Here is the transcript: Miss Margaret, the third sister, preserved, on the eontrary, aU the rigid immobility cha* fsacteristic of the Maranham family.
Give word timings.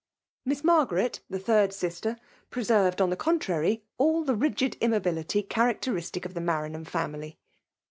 Miss 0.45 0.63
Margaret, 0.63 1.19
the 1.29 1.37
third 1.37 1.73
sister, 1.73 2.17
preserved, 2.49 3.01
on 3.01 3.11
the 3.11 3.15
eontrary, 3.17 3.83
aU 3.99 4.23
the 4.23 4.33
rigid 4.33 4.73
immobility 4.81 5.43
cha* 5.43 5.73
fsacteristic 5.75 6.25
of 6.25 6.33
the 6.33 6.41
Maranham 6.41 6.85
family. 6.87 7.37